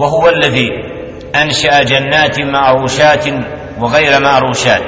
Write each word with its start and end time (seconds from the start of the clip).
وهو 0.00 0.28
الذي 0.28 0.68
أنشأ 1.34 1.82
جنات 1.82 2.40
معروشات 2.40 3.24
وغير 3.80 4.22
معروشات 4.22 4.82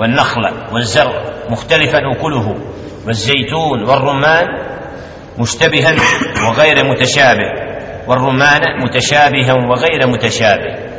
والنخل 0.00 0.42
والزرع 0.72 1.24
مختلفا 1.50 1.98
أكله 1.98 2.56
والزيتون 3.06 3.82
والرمان 3.82 4.46
مشتبها 5.38 5.94
وغير 6.48 6.84
متشابه 6.84 7.72
والرمان 8.08 8.60
متشابها 8.84 9.54
وغير 9.54 10.06
متشابه. 10.06 10.92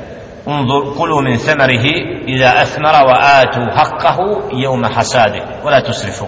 انظر 0.48 0.94
كلوا 0.98 1.22
من 1.22 1.38
ثمره 1.38 1.86
إذا 2.28 2.62
أثمر 2.62 3.08
وآتوا 3.08 3.78
حقه 3.78 4.18
يوم 4.54 4.86
حصاده 4.86 5.44
ولا 5.66 5.80
تسرفوا 5.80 6.28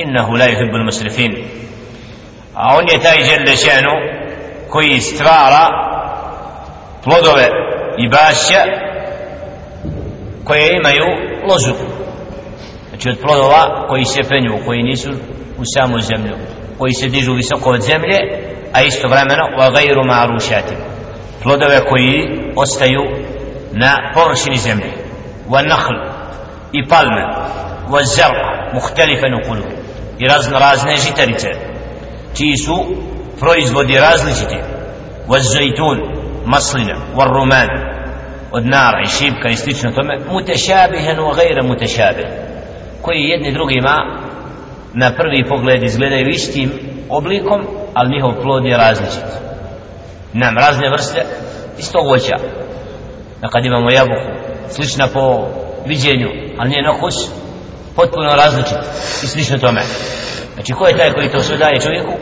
إنه 0.00 0.38
لا 0.38 0.44
يحب 0.44 0.74
المسرفين. 0.74 1.48
أون 2.56 2.84
يتاي 2.88 3.22
جل 3.22 3.58
شأنه 3.58 3.90
كوي 4.72 4.96
استرارا 4.96 5.68
plodove 7.04 7.48
i 7.98 8.08
bašća 8.08 8.62
koje 10.44 10.68
imaju 10.76 11.06
ložu. 11.48 11.74
Znači 12.88 13.08
od 13.08 13.18
plodova 13.22 13.86
koji 13.88 14.04
se 14.04 14.22
penju 14.22 14.64
koji 14.66 14.82
nisu 14.82 15.10
u 15.58 15.62
samu 15.74 15.98
zemlju 16.00 16.36
koji 16.78 16.92
se 16.92 17.08
dižu 17.08 17.32
visoko 17.32 17.70
od 17.70 17.80
zemlje 17.80 18.18
a 18.72 18.82
isto 18.82 19.08
vremeno 19.08 19.44
wa 19.58 19.72
gajru 19.74 20.04
marušatim 20.04 20.76
plodove 21.42 21.80
koji 21.88 22.40
ostaju 22.56 23.02
na 23.72 24.12
površini 24.14 24.56
zemlje. 24.56 24.92
Wa 25.48 25.68
nahl 25.68 25.94
i 26.72 26.88
palme. 26.88 27.24
Wa 27.88 28.04
zar 28.04 28.32
muhtelifan 28.74 29.34
ukulu. 29.34 29.64
I 30.18 30.28
razno 30.28 30.58
razne 30.58 30.96
žitarice 30.96 31.48
čiji 32.36 32.56
su 32.56 32.76
proizvodi 33.40 33.98
različiti. 33.98 34.56
Wa 35.28 35.38
zajtun 35.38 36.19
maslina 36.50 36.96
war 37.16 37.28
ruman 37.28 37.68
od 38.52 38.66
nara 38.66 39.00
i 39.04 39.08
šipka 39.08 39.48
i 39.48 39.56
slično 39.56 39.90
tome 39.90 40.18
mutešabihen 40.32 41.16
wa 41.16 41.36
gajra 41.36 41.62
mutešabih 41.62 42.26
koji 43.02 43.20
jedni 43.20 43.52
drugima 43.52 43.96
na 44.94 45.10
prvi 45.10 45.44
pogled 45.48 45.82
izgledaju 45.82 46.28
istim 46.28 46.70
oblikom 47.08 47.66
ali 47.94 48.10
njihov 48.10 48.42
plod 48.42 48.64
je 48.64 48.76
različit. 48.76 49.24
Nam 50.32 50.58
razne 50.58 50.90
vrste 50.90 51.24
istog 51.78 52.06
voća. 52.06 52.36
Da 53.40 53.48
kad 53.48 53.64
imamo 53.64 53.90
jabuku 53.90 54.30
slična 54.68 55.06
po 55.06 55.48
viđenju 55.86 56.28
ali 56.58 56.70
njen 56.70 56.88
okus 56.88 57.14
potpuno 57.96 58.30
različit 58.30 58.78
i 59.22 59.26
slično 59.26 59.58
tome. 59.58 59.82
Znači 60.54 60.72
ko 60.72 60.86
je 60.86 60.96
taj 60.96 61.12
koji 61.12 61.30
to 61.30 61.42
sve 61.42 61.56
daje 61.56 61.80
čovjeku? 61.80 62.12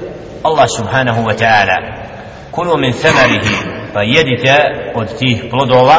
Allah 0.43 0.67
subhanahu 0.77 1.21
wa 1.23 1.39
ta'ala. 1.39 1.77
Kulu 2.51 2.79
min 2.79 2.93
thamarihi 2.93 3.68
pa 3.99 4.03
jedite 4.03 4.55
od 4.95 5.19
tih 5.19 5.45
plodova 5.51 5.99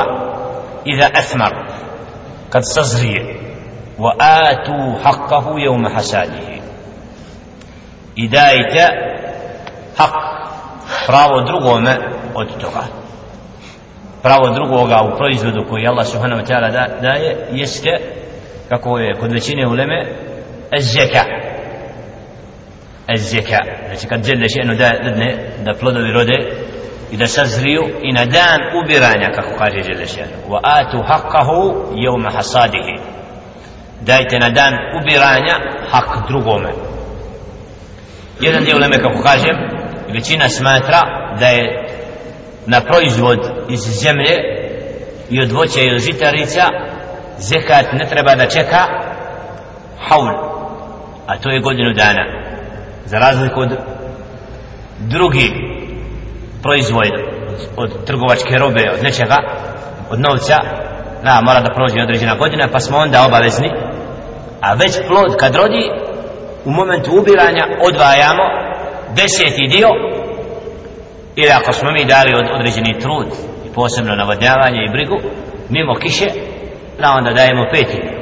iza 0.85 1.09
asmar 1.13 1.53
kad 2.49 2.63
sazrije 2.65 3.35
wa 3.97 4.13
atu 4.17 4.73
haqqahu 5.03 5.59
yawma 5.59 5.93
hasadihi. 5.93 6.61
I 8.15 8.27
dajte 8.27 8.87
hak 9.97 10.13
pravo 11.07 11.41
drugome 11.41 11.97
od 12.35 12.47
toga. 12.61 12.83
Pravo 14.21 14.49
drugoga 14.49 15.01
u 15.01 15.17
proizvodu 15.17 15.65
koji 15.69 15.87
Allah 15.87 16.07
subhanahu 16.07 16.41
wa 16.41 16.47
ta'ala 16.47 16.71
da, 16.71 16.87
daje 17.01 17.47
jeste 17.51 17.89
kako 18.69 18.99
je 18.99 19.15
kod 19.15 19.31
većine 19.31 19.67
uleme 19.67 20.05
zeka 20.79 21.23
zeka 23.17 23.57
znači 23.87 24.07
kad 24.07 24.23
žele 24.23 24.47
še'nu 24.47 24.77
da, 24.77 24.89
da, 24.89 25.31
da 25.63 25.79
plodovi 25.79 26.11
rode 26.11 26.68
i 27.11 27.17
da 27.17 27.27
sazriju 27.27 27.83
i 28.01 28.13
na 28.13 28.25
dan 28.25 28.59
ubiranja 28.83 29.31
kako 29.35 29.57
kaže 29.57 29.77
Đelešan 29.83 30.27
wa 30.49 30.59
atu 30.63 30.97
haqqahu 30.97 31.73
jevma 31.95 32.31
hasadihi. 32.31 32.95
Dajte 34.01 34.39
na 34.39 34.49
dan 34.49 34.73
ubiranja 35.01 35.55
hak 35.91 36.27
drugome. 36.27 36.69
Jedan 38.39 38.63
dio 38.63 38.75
uleme 38.75 38.97
kako 38.97 39.23
kažem 39.23 39.57
većina 40.13 40.49
smatra 40.49 40.99
da 41.39 41.47
je 41.47 41.87
na 42.65 42.81
proizvod 42.81 43.39
iz 43.69 43.79
zemlje 43.79 44.35
i 45.29 45.41
od 45.41 45.51
voća 45.51 45.81
i 45.81 45.93
od 45.93 46.01
žitarica 46.01 46.63
zekat 47.37 47.85
ne 47.93 48.05
treba 48.09 48.35
da 48.35 48.49
čeka 48.49 48.85
haul 50.07 50.49
a 51.27 51.37
to 51.37 51.49
je 51.49 51.61
godinu 51.61 51.93
dana. 51.93 52.25
Za 53.05 53.17
razliku 53.17 53.61
od 53.61 53.77
drugi 54.99 55.68
proizvod 56.63 57.11
od, 57.47 57.67
od 57.77 58.05
trgovačke 58.05 58.57
robe 58.57 58.91
od 58.93 59.03
nečega 59.03 59.37
od 60.09 60.19
novca 60.19 60.57
da 61.23 61.41
mora 61.41 61.59
da 61.59 61.73
prođe 61.73 62.01
određena 62.01 62.35
godina 62.35 62.67
pa 62.71 62.79
smo 62.79 62.97
onda 62.97 63.25
obavezni 63.25 63.69
a 64.61 64.73
već 64.73 64.93
plod 65.07 65.37
kad 65.39 65.55
rodi 65.55 65.83
u 66.65 66.71
momentu 66.71 67.11
ubiranja 67.11 67.63
odvajamo 67.81 68.43
deseti 69.15 69.67
dio 69.67 69.89
ili 71.35 71.51
ako 71.51 71.73
smo 71.73 71.91
mi 71.91 72.05
dali 72.05 72.33
od 72.35 72.45
određeni 72.59 72.99
trud 72.99 73.27
i 73.65 73.73
posebno 73.73 74.15
navodnjavanje 74.15 74.79
i 74.83 74.91
brigu 74.91 75.17
mimo 75.69 75.95
kiše 75.95 76.27
da 77.01 77.11
onda 77.17 77.33
dajemo 77.33 77.65
peti 77.71 77.97
dio. 78.01 78.19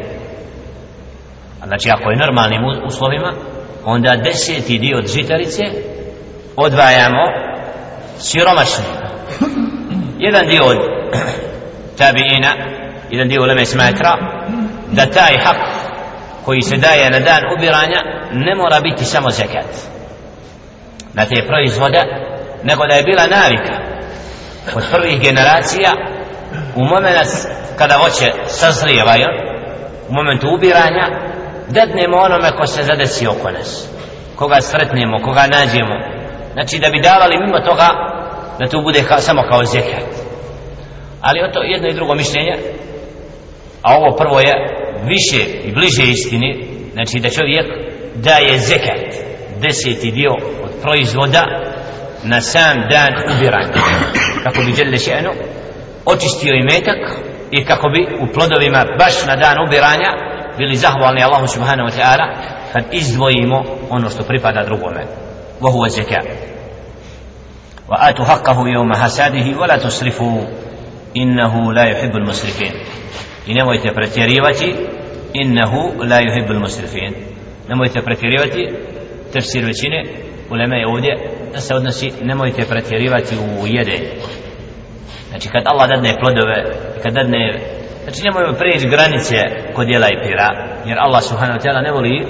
Znači 1.68 1.90
ako 1.90 2.10
je 2.10 2.18
normalnim 2.18 2.62
uslovima 2.86 3.34
onda 3.86 4.16
deseti 4.16 4.80
dio 4.80 4.98
od 4.98 5.08
žitarice 5.08 5.64
odvajamo 6.56 7.47
siromašni. 8.20 8.86
Jedan 10.18 10.48
dio 10.48 10.64
od 10.64 10.78
tabiina 11.98 12.54
jedan 13.10 13.28
dio 13.28 13.42
uleme 13.42 13.66
smatra 13.66 14.18
da 14.92 15.06
taj 15.06 15.38
hak 15.44 15.58
koji 16.46 16.62
se 16.62 16.78
daje 16.78 17.10
na 17.10 17.20
dan 17.20 17.42
ubiranja 17.58 18.04
ne 18.34 18.56
mora 18.56 18.80
biti 18.80 19.06
samo 19.06 19.30
zekat 19.30 19.66
na 21.14 21.26
te 21.26 21.48
proizvode 21.48 22.04
nego 22.64 22.88
da 22.88 22.94
je 22.94 23.04
bila 23.04 23.28
navika. 23.28 23.76
Od 24.76 24.84
prvih 24.92 25.22
generacija 25.22 25.92
u 26.76 26.84
moment 26.84 27.30
kada 27.78 27.94
hoće 27.94 28.32
sazrijevaju 28.48 29.28
u 30.10 30.14
momentu 30.14 30.48
ubiranja 30.54 31.08
dadnemo 31.70 32.18
onome 32.18 32.52
ko 32.52 32.68
se 32.68 32.84
zadesi 32.84 33.28
oko 33.28 33.52
nas 33.52 33.88
koga 34.36 34.62
sretnemo, 34.62 35.18
koga 35.24 35.48
nađemo 35.48 36.17
znači 36.58 36.80
da 36.80 36.90
bi 36.90 37.02
davali 37.02 37.38
mimo 37.38 37.60
toga 37.60 37.88
da 38.60 38.68
to 38.68 38.82
bude 38.82 39.04
ka, 39.04 39.18
samo 39.18 39.42
kao 39.50 39.66
zekat. 39.66 40.10
Ali 41.22 41.40
o 41.42 41.52
to 41.54 41.64
jedno 41.64 41.88
i 41.88 41.94
drugo 41.94 42.16
mišljenje. 42.16 42.54
A 43.82 43.96
ovo 43.98 44.16
prvo 44.16 44.40
je 44.40 44.54
više 45.04 45.44
i 45.64 45.72
bliže 45.72 46.04
istini. 46.04 46.68
Znači 46.94 47.20
da 47.20 47.30
čovjek 47.30 47.66
daje 48.16 48.58
zekat 48.58 49.02
deseti 49.62 50.12
dio 50.12 50.32
od 50.64 50.72
proizvoda 50.82 51.44
na 52.24 52.42
sam 52.42 52.78
dan 52.90 53.36
ubiranja. 53.36 53.74
Kako 54.44 54.62
bi 54.66 54.74
žele 54.74 54.98
še'nu 54.98 55.32
očistio 56.06 56.54
i 56.56 56.64
metak 56.64 57.00
i 57.52 57.66
kako 57.66 57.90
bi 57.90 58.08
u 58.22 58.34
plodovima 58.34 58.86
baš 59.00 59.26
na 59.26 59.36
dan 59.36 59.58
ubiranja 59.68 60.12
bili 60.58 60.76
zahvalni 60.76 61.24
Allahu 61.24 61.48
subhanahu 61.48 61.90
wa 61.90 61.96
ta'ala 62.00 62.28
kad 62.74 62.84
izdvojimo 62.92 63.64
ono 63.90 64.10
što 64.10 64.24
pripada 64.24 64.64
drugome. 64.64 65.27
وهو 65.61 65.87
زكاة 65.87 66.25
وآتوا 67.89 68.25
حقه 68.25 68.69
يوم 68.69 68.93
حساده 68.93 69.59
ولا 69.61 69.77
تصرفوا 69.77 70.41
إنه 71.17 71.73
لا 71.73 71.85
يحب 71.85 72.17
المسرفين 72.17 72.73
i 73.47 73.55
nemojte 73.55 73.95
pretjerivati 73.95 74.75
innahu 75.33 76.05
la 76.05 76.21
yuhibbul 76.21 76.59
musrifin 76.59 77.15
nemojte 77.69 78.01
pretjerivati 78.01 78.69
tefsir 79.33 79.65
većine 79.65 80.05
ulema 80.51 80.77
je 80.77 80.87
ovdje 80.87 81.13
da 81.53 81.61
se 81.61 81.75
odnosi 81.75 82.13
nemojte 82.23 82.63
pretjerivati 82.69 83.35
u 83.37 83.67
jedenju 83.67 84.11
znači 85.29 85.49
kad 85.49 85.63
Allah 85.67 85.89
dadne 85.89 86.19
plodove 86.21 86.65
i 86.99 87.03
kad 87.03 87.13
dadne 87.13 87.61
znači 88.05 88.23
nemojmo 88.23 88.53
preći 88.59 88.89
granice 88.89 89.37
kod 89.75 89.89
jela 89.89 90.09
i 90.09 90.23
pira 90.23 90.49
jer 90.87 90.99
Allah 91.01 91.23
subhanahu 91.23 91.59
wa 91.59 91.63
ta'ala 91.65 91.83
ne 91.83 91.93
voli 91.93 92.27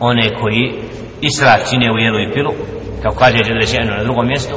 one 0.00 0.30
koji 0.40 0.74
israf 1.20 1.70
čine 1.70 1.92
u 1.92 1.98
jelu 1.98 2.20
i 2.20 2.32
pilu 2.32 2.52
kao 3.02 3.12
kaže 3.12 3.36
je 3.36 3.58
rečeno 3.60 3.96
na 3.96 4.04
drugom 4.04 4.26
mjestu 4.26 4.54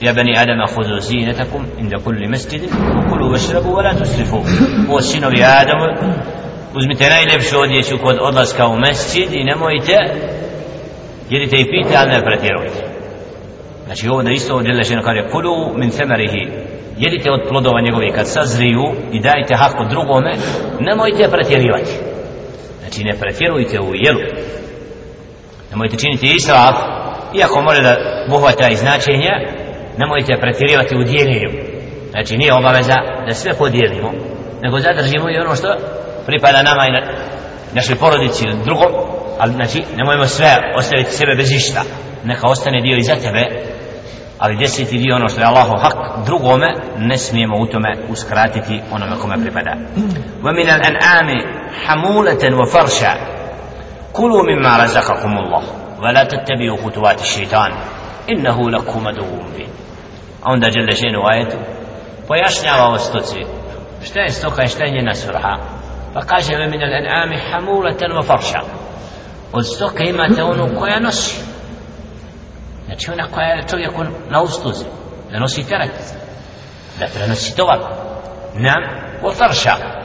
ja 0.00 0.12
bani 0.12 0.38
adama 0.38 0.66
khuzu 0.66 1.00
zinetakum 1.00 1.62
inda 1.78 1.98
kulli 2.04 2.28
mestidi 2.28 2.66
wa 2.66 3.10
kulu 3.10 3.32
washrabu 3.32 3.70
wa 3.76 3.82
la 3.84 3.94
tusrifu. 3.94 4.38
O 4.90 5.00
sinovi 5.00 5.42
adama 5.42 5.88
uzmite 6.74 7.10
najlepšu 7.10 7.60
odjeću 7.60 7.98
kod 7.98 8.18
odlaska 8.20 8.68
u 8.68 8.78
mesjid 8.78 9.32
i 9.32 9.44
nemojte 9.44 9.96
jedite 11.30 11.56
i 11.56 11.70
pijte 11.70 11.96
ali 11.96 12.10
ne 12.10 12.22
pretjerujte. 12.22 12.80
Znači 13.86 14.08
ovo 14.08 14.22
da 14.22 14.30
isto 14.30 14.54
ovdje 14.54 14.74
lešeno 14.74 15.02
kaže 15.02 15.28
kulu 15.32 15.78
min 15.78 15.90
semerihi. 15.90 16.50
Jedite 16.98 17.30
od 17.30 17.40
plodova 17.48 17.80
njegovih 17.80 18.12
kad 18.14 18.28
sazriju 18.28 18.84
i 19.12 19.20
dajte 19.20 19.54
hako 19.54 19.84
drugome 19.84 20.32
nemojte 20.80 21.28
pretjerivati 21.30 22.15
znači 22.96 23.04
ne 23.04 23.20
pretjerujte 23.20 23.80
u 23.80 23.94
jelu. 23.94 24.20
Nemojte 25.70 25.96
činiti 25.96 26.34
israf 26.36 26.76
iako 27.34 27.62
može 27.62 27.82
da 27.82 27.96
buhvata 28.30 28.68
i 28.68 28.76
značenja 28.76 29.34
nemojte 29.98 30.40
pretjerivati 30.40 30.96
u 30.96 31.04
dijeljenju. 31.04 31.50
Znači 32.10 32.36
nije 32.36 32.54
obaveza 32.54 32.96
da 33.26 33.34
sve 33.34 33.52
podijelimo 33.54 34.12
nego 34.62 34.80
zadržimo 34.80 35.30
i 35.30 35.38
ono 35.38 35.56
što 35.56 35.68
pripada 36.26 36.62
nama 36.62 36.82
i 36.86 36.92
na 36.96 37.02
našoj 37.74 37.96
porodici 37.96 38.44
ili 38.44 38.64
drugom 38.64 38.92
ali 39.38 39.52
znači 39.52 39.82
nemojmo 39.96 40.26
sve 40.26 40.50
ostaviti 40.78 41.10
sebe 41.10 41.34
bez 41.36 41.52
išta. 41.52 41.82
Neka 42.24 42.48
ostane 42.48 42.80
dio 42.80 42.96
i 42.96 43.02
za 43.02 43.14
tebe 43.14 43.42
ali 44.38 44.56
deseti 44.56 44.98
dio 44.98 45.16
ono 45.16 45.28
što 45.28 45.40
je 45.40 45.46
Allahu 45.46 45.72
hak 45.82 46.26
drugome 46.26 46.74
ne 46.98 47.18
smijemo 47.18 47.56
u 47.60 47.66
tome 47.66 47.90
uskratiti 48.08 48.80
onome 48.92 49.16
kome 49.22 49.36
pripada. 49.42 49.76
Wa 50.42 50.52
min 50.54 50.68
al-an'ami 51.76 51.86
hamulatan 51.86 52.54
wa 52.54 52.66
farsha 52.66 53.16
kulu 54.12 54.42
mimma 54.44 54.78
razaqakum 54.78 55.38
Allah 55.38 55.62
wa 56.02 56.12
la 56.12 56.24
tattabi'u 56.24 56.76
khutuwat 56.76 57.20
ash-shaytan 57.20 57.72
innahu 58.26 58.70
lakum 58.70 59.06
aduwwun 59.06 59.42
mubin 59.44 59.68
onda 60.44 60.70
dželle 60.70 60.96
šenu 60.96 61.22
ajetu 61.24 61.56
pojašnjava 62.28 62.88
o 62.88 62.98
stoci 62.98 63.40
šta 64.04 64.20
je 64.20 64.28
stoka 64.30 64.62
i 64.62 64.68
šta 64.68 64.84
je 64.84 64.90
njena 64.92 65.14
svrha 65.14 65.56
pa 66.14 66.20
kaže 66.20 66.52
wa 66.52 66.70
min 66.70 66.80
al-an'ami 66.80 67.38
hamulatan 67.50 68.10
wa 68.12 68.26
farsha 68.26 68.60
od 69.52 69.66
stoka 69.76 70.04
imate 70.04 70.42
onu 70.42 70.78
koja 70.78 71.00
nosi 71.00 71.40
znači 72.86 73.10
ona 73.10 73.28
koja 73.28 73.46
je 73.46 73.68
čovjeku 73.68 74.04
na 74.30 74.42
usluzi 74.42 74.84
da 75.32 75.38
nosi 75.38 75.68
teret 75.68 75.90
da 76.98 77.06
prenosi 77.14 77.56
tovar 77.56 77.78
nam 78.54 78.82
o 79.22 79.32
farša 79.32 79.95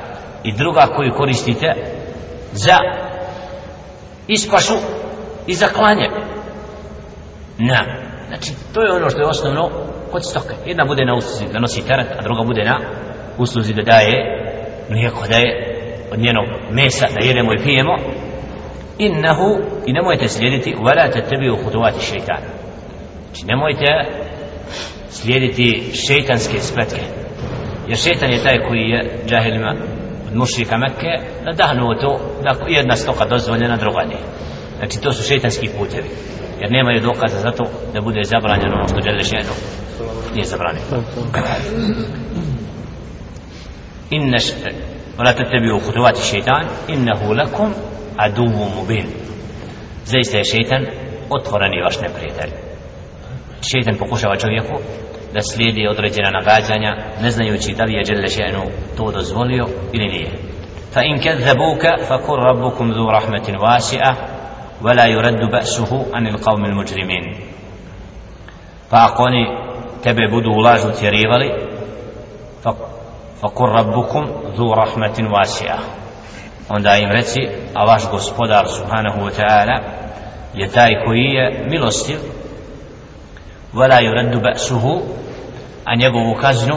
i 0.44 0.52
druga 0.52 0.88
koju 0.96 1.12
koristite 1.14 1.74
za 2.52 2.78
ispašu 4.28 4.74
i 5.48 5.54
za 5.54 5.68
klanje. 5.68 6.08
Nam 7.58 7.86
znači 8.28 8.54
to 8.74 8.82
je 8.82 8.92
ono 8.92 9.10
što 9.10 9.20
je 9.20 9.28
osnovno 9.28 9.70
kod 10.12 10.30
stoke. 10.30 10.56
Jedna 10.66 10.86
bude 10.86 11.06
na 11.06 11.16
usluzi 11.16 11.54
da 11.54 11.60
nosi 11.60 11.88
teret 11.88 12.08
a 12.20 12.22
druga 12.22 12.44
bude 12.44 12.64
na 12.64 12.80
usluzi 13.38 13.74
da 13.74 13.82
daje 13.82 14.16
nijako 14.90 15.28
da 15.28 15.38
je 15.38 15.78
od 16.12 16.20
njenog 16.20 16.46
mesa 16.72 17.06
da 17.20 17.26
jedemo 17.28 17.54
i 17.54 17.64
pijemo. 17.64 17.96
Innahu 18.98 19.58
i 19.86 19.94
nemojte 19.94 20.28
slijediti 20.28 20.76
wala 20.76 21.12
tattabi'u 21.14 21.58
khutuwati 21.64 22.00
shaytan 22.00 22.42
znači 23.26 23.46
nemojte 23.46 23.86
slijediti 25.10 25.92
šeitanske 26.08 26.60
spletke. 26.60 27.02
Jer 27.88 27.98
šeitan 27.98 28.32
je 28.32 28.44
taj 28.44 28.58
koji 28.68 28.90
je 28.90 29.20
džahilima 29.28 29.76
mušrika 30.35 30.77
Mekke 30.77 31.13
nadahnuo 31.45 31.95
to 31.95 32.21
da 32.43 32.67
jedna 32.69 32.97
stoka 32.97 33.25
dozvoljena 33.25 33.77
druga 33.77 34.03
nije 34.05 34.23
znači 34.79 35.01
to 35.01 35.13
su 35.13 35.23
šeitanski 35.29 35.69
putevi 35.79 36.11
jer 36.61 36.73
nemaju 36.73 37.01
dokaza 37.01 37.39
za 37.41 37.51
to 37.51 37.65
da 37.95 38.01
bude 38.01 38.21
zabranjeno 38.25 38.75
ono 38.75 38.89
što 38.89 39.01
žele 39.01 39.25
šeitan 39.25 39.57
nije 40.35 40.45
zabranjeno 40.45 40.87
inna 44.11 44.39
ولا 45.19 45.33
تتبعوا 45.33 45.81
خطوات 45.81 46.17
الشيطان 46.17 46.67
إنه 46.91 47.35
لكم 47.35 47.73
عدو 48.19 48.45
مبين 48.45 49.07
zaista 50.07 50.39
je 50.39 50.45
šeitan 50.45 50.87
otvoreni 51.31 51.83
vaš 51.83 52.01
neprijatelj 52.01 52.51
šeitan 53.73 53.97
pokušava 53.99 54.37
čovjeku 54.37 54.75
da 55.34 55.42
slijedi 55.42 55.88
određena 55.88 56.30
nagađanja 56.30 56.96
ne 57.22 57.30
znajući 57.30 57.76
da 57.78 57.84
li 57.84 57.94
je 57.94 58.04
Đelle 58.04 58.28
še'nu 58.28 58.64
to 58.98 59.12
dozvolio 59.12 59.66
ili 59.94 60.08
nije 60.08 60.32
fa 60.94 61.02
in 61.04 61.22
kadzabuka 61.24 61.92
fa 62.08 62.18
kur 62.18 62.40
rabbukum 62.40 62.94
dhu 62.94 63.12
rahmetin 63.12 63.56
wasi'a 63.56 64.14
wa 64.84 64.96
la 64.98 65.08
yuraddu 65.08 65.52
ba'suhu 65.52 66.06
anil 66.14 66.38
qawmi 66.38 66.74
mujrimin 66.74 67.36
pa 68.90 69.06
ako 69.06 69.24
oni 69.24 69.46
tebe 70.04 70.28
budu 70.32 70.50
ulažu 70.52 70.92
tjerivali 71.00 71.52
fa, 73.42 73.50
kur 73.54 73.70
rabbukum 73.70 74.26
dhu 74.56 74.74
rahmetin 74.76 75.28
wasi'a 75.28 75.78
onda 76.70 76.98
im 76.98 77.12
reci 77.12 77.48
a 77.74 77.86
vaš 77.86 78.10
gospodar 78.12 78.68
subhanahu 78.68 79.20
wa 79.20 79.32
ta'ala 79.32 79.82
je 80.54 80.68
taj 80.68 80.92
koji 81.06 81.26
je 81.26 81.66
milostiv 81.70 82.18
vela 83.74 84.02
yuraddu 84.02 84.40
ba'suhu 84.40 85.02
a 85.86 85.96
njegovu 85.96 86.36
kaznu 86.42 86.76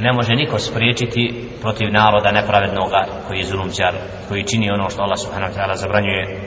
ne 0.00 0.12
može 0.12 0.34
niko 0.34 0.58
spriječiti 0.58 1.48
protiv 1.60 1.92
naroda 1.92 2.32
nepravednoga 2.32 3.06
koji 3.26 3.38
je 3.38 3.44
zulumčar 3.44 3.94
koji 4.28 4.42
čini 4.42 4.70
ono 4.70 4.90
što 4.90 5.02
Allah 5.02 5.18
subhanahu 5.18 5.52
wa 5.52 5.56
ta'ala 5.58 5.74
zabranjuje. 5.74 6.45